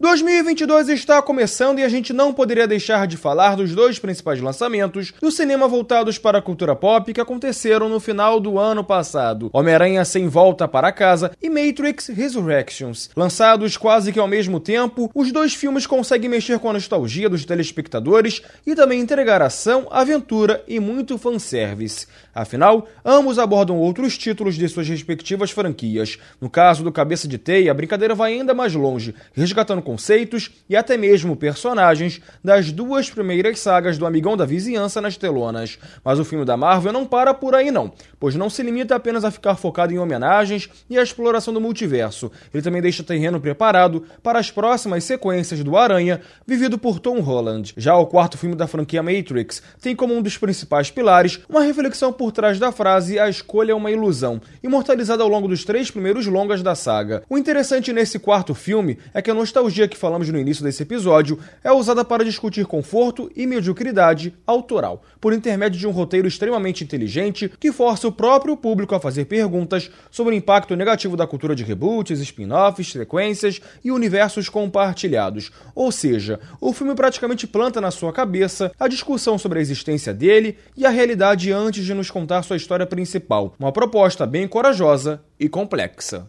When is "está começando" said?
0.88-1.78